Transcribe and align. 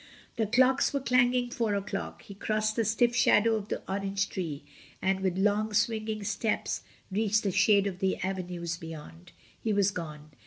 The 0.37 0.47
clocks 0.47 0.93
were 0.93 0.99
clanging 0.99 1.51
four 1.51 1.75
o'clock; 1.75 2.23
he 2.23 2.33
crossed 2.33 2.75
the 2.75 2.83
stiff 2.83 3.15
shadow 3.15 3.53
of 3.55 3.67
the 3.67 3.83
orange 3.87 4.29
tree, 4.29 4.63
and 4.99 5.19
with 5.19 5.37
long 5.37 5.73
swinging 5.75 6.23
steps 6.23 6.81
reached 7.11 7.43
the 7.43 7.51
shade 7.51 7.85
of 7.85 7.99
the 7.99 8.17
avenues 8.23 8.77
beyond, 8.77 9.31
he 9.61 9.71
was 9.73 9.91
gone. 9.91 10.31